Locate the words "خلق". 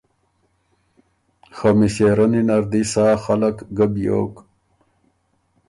3.23-3.57